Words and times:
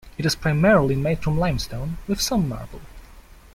It 0.17 0.25
is 0.25 0.33
primarily 0.35 0.95
made 0.95 1.19
of 1.27 1.37
limestone, 1.37 1.99
with 2.07 2.19
some 2.19 2.49
marble. 2.49 2.81